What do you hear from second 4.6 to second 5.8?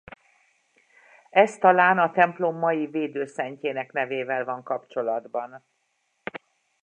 kapcsolatban.